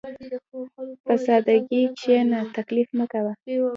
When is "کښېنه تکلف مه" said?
1.97-3.05